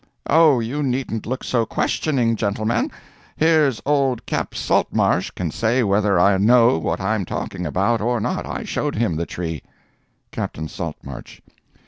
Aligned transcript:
Oh, 0.25 0.59
you 0.59 0.81
needn't 0.81 1.27
look 1.27 1.43
so 1.43 1.63
questioning, 1.63 2.35
gentlemen; 2.35 2.89
here's 3.37 3.83
old 3.85 4.25
Cap 4.25 4.55
Saltmarsh 4.55 5.29
can 5.29 5.51
say 5.51 5.83
whether 5.83 6.19
I 6.19 6.39
know 6.39 6.79
what 6.79 6.99
I'm 6.99 7.23
talking 7.23 7.67
about 7.67 8.01
or 8.01 8.19
not. 8.19 8.47
I 8.47 8.63
showed 8.63 8.95
him 8.95 9.15
the 9.15 9.27
tree." 9.27 9.61
Captain 10.31 10.67
Saltmarsh. 10.67 11.39